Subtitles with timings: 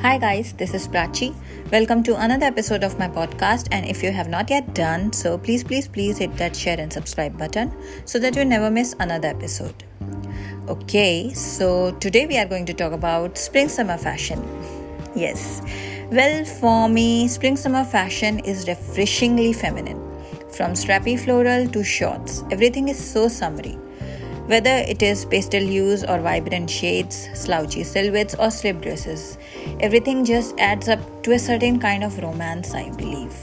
[0.00, 1.34] Hi, guys, this is Prachi.
[1.72, 3.66] Welcome to another episode of my podcast.
[3.72, 6.92] And if you have not yet done so, please, please, please hit that share and
[6.92, 7.72] subscribe button
[8.04, 9.74] so that you never miss another episode.
[10.68, 14.40] Okay, so today we are going to talk about spring summer fashion.
[15.16, 15.62] Yes,
[16.12, 19.98] well, for me, spring summer fashion is refreshingly feminine.
[20.52, 23.76] From strappy floral to shorts, everything is so summery.
[24.48, 29.36] Whether it is pastel hues or vibrant shades, slouchy silhouettes or slip dresses,
[29.80, 33.36] everything just adds up to a certain kind of romance, I believe.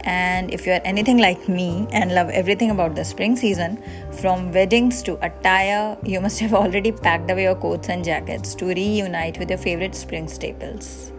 [0.00, 3.80] And if you are anything like me and love everything about the spring season,
[4.20, 8.66] from weddings to attire, you must have already packed away your coats and jackets to
[8.66, 11.12] reunite with your favorite spring staples.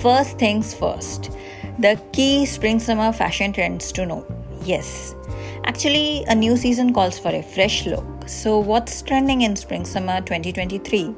[0.00, 1.30] First things first,
[1.78, 4.26] the key spring summer fashion trends to know.
[4.64, 5.14] Yes,
[5.64, 8.04] Actually, a new season calls for a fresh look.
[8.26, 11.14] So, what's trending in spring summer 2023?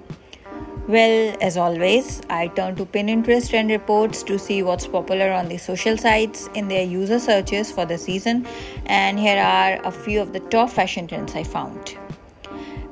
[0.88, 5.58] Well, as always, I turn to Pinterest trend reports to see what's popular on the
[5.58, 8.46] social sites in their user searches for the season,
[8.86, 11.96] and here are a few of the top fashion trends I found.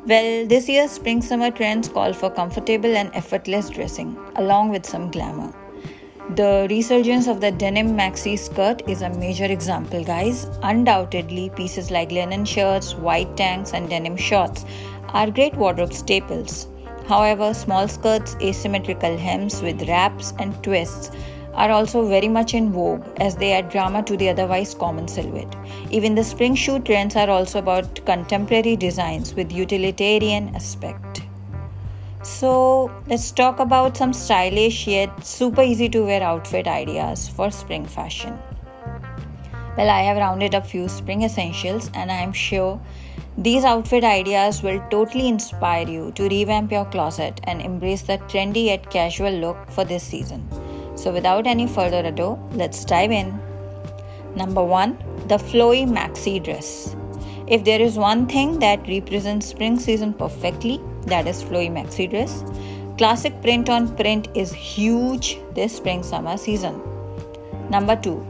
[0.07, 5.11] Well, this year's spring summer trends call for comfortable and effortless dressing, along with some
[5.11, 5.53] glamour.
[6.37, 10.47] The resurgence of the denim maxi skirt is a major example, guys.
[10.63, 14.65] Undoubtedly, pieces like linen shirts, white tanks, and denim shorts
[15.09, 16.69] are great wardrobe staples.
[17.09, 21.11] However, small skirts, asymmetrical hems with wraps and twists
[21.55, 25.57] are also very much in vogue as they add drama to the otherwise common silhouette.
[25.91, 31.23] Even the spring shoe trends are also about contemporary designs with utilitarian aspect.
[32.23, 37.87] So, let's talk about some stylish yet super easy to wear outfit ideas for spring
[37.87, 38.39] fashion.
[39.79, 42.79] Well, I have rounded up few spring essentials and I am sure
[43.39, 48.67] these outfit ideas will totally inspire you to revamp your closet and embrace the trendy
[48.67, 50.47] yet casual look for this season.
[50.97, 53.41] So, without any further ado, let's dive in.
[54.37, 56.95] Number 1 The Flowy Maxi Dress.
[57.47, 62.43] If there is one thing that represents spring season perfectly, that is flowy maxi dress.
[62.99, 66.81] Classic print on print is huge this spring summer season.
[67.71, 68.27] Number 2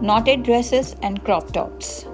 [0.00, 2.06] Knotted dresses and crop tops.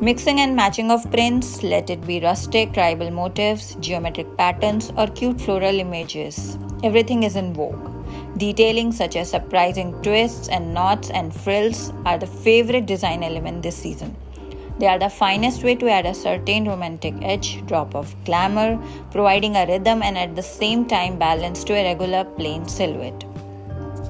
[0.00, 5.40] Mixing and matching of prints, let it be rustic, tribal motifs, geometric patterns, or cute
[5.40, 6.56] floral images.
[6.84, 7.90] Everything is in vogue.
[8.36, 13.76] Detailing such as surprising twists and knots and frills are the favorite design element this
[13.76, 14.14] season.
[14.78, 18.78] They are the finest way to add a certain romantic edge, drop of glamour,
[19.10, 23.24] providing a rhythm and at the same time balance to a regular plain silhouette.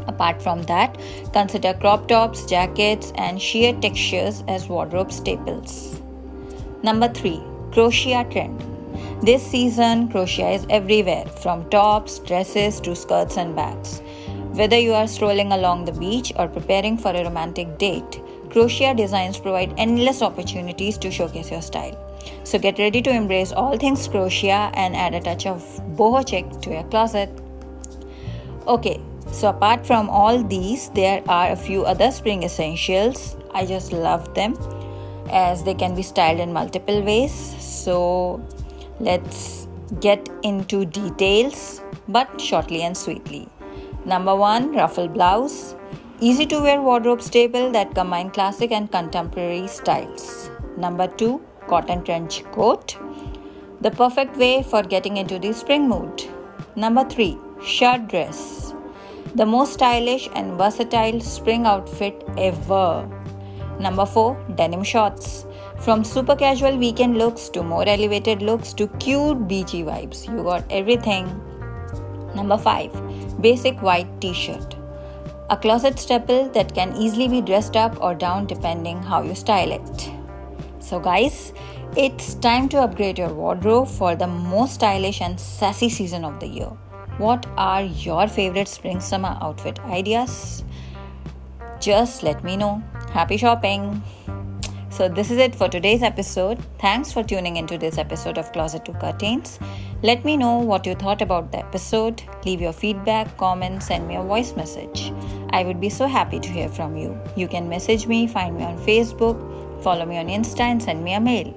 [0.06, 0.98] Apart from that,
[1.32, 6.00] consider crop tops, jackets, and sheer textures as wardrobe staples.
[6.82, 7.40] Number 3
[7.72, 8.64] Crochet trend.
[9.22, 14.00] This season, crochet is everywhere from tops, dresses to skirts and bags.
[14.52, 18.20] Whether you are strolling along the beach or preparing for a romantic date,
[18.50, 21.96] Crochet designs provide endless opportunities to showcase your style.
[22.44, 25.62] So get ready to embrace all things crochet and add a touch of
[25.96, 27.30] boho chic to your closet.
[28.66, 29.00] Okay,
[29.32, 33.36] so apart from all these, there are a few other spring essentials.
[33.52, 34.56] I just love them
[35.30, 37.32] as they can be styled in multiple ways.
[37.58, 38.42] So
[39.00, 39.68] let's
[40.00, 43.48] get into details but shortly and sweetly.
[44.04, 45.74] Number one, ruffle blouse.
[46.20, 50.50] Easy to wear wardrobe staple that combine classic and contemporary styles.
[50.76, 52.98] Number 2, cotton trench coat.
[53.82, 56.24] The perfect way for getting into the spring mood.
[56.74, 58.74] Number 3, shirt dress.
[59.36, 63.08] The most stylish and versatile spring outfit ever.
[63.78, 65.46] Number 4, denim shorts.
[65.78, 70.64] From super casual weekend looks to more elevated looks to cute beachy vibes, you got
[70.68, 71.26] everything.
[72.34, 74.77] Number 5, basic white t shirt
[75.50, 79.72] a closet staple that can easily be dressed up or down depending how you style
[79.72, 80.10] it.
[80.78, 81.52] So, guys,
[81.96, 86.46] it's time to upgrade your wardrobe for the most stylish and sassy season of the
[86.46, 86.70] year.
[87.16, 90.64] What are your favorite spring summer outfit ideas?
[91.80, 92.82] Just let me know.
[93.12, 94.02] Happy shopping!
[94.90, 96.58] So, this is it for today's episode.
[96.78, 99.58] Thanks for tuning into this episode of Closet to Curtains.
[100.02, 102.22] Let me know what you thought about the episode.
[102.44, 105.12] Leave your feedback, comments, send me a voice message.
[105.50, 107.18] I would be so happy to hear from you.
[107.36, 109.38] You can message me, find me on Facebook,
[109.82, 111.54] follow me on Insta, and send me a mail.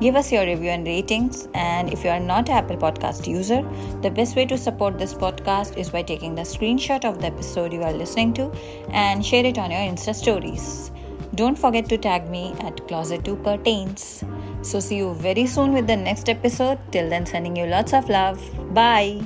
[0.00, 1.48] Give us your review and ratings.
[1.54, 3.62] And if you are not an Apple Podcast user,
[4.00, 7.72] the best way to support this podcast is by taking the screenshot of the episode
[7.72, 8.50] you are listening to
[8.90, 10.90] and share it on your Insta stories.
[11.34, 14.24] Don't forget to tag me at Closet to Curtains.
[14.62, 16.78] So, see you very soon with the next episode.
[16.90, 18.40] Till then, sending you lots of love.
[18.74, 19.22] Bye.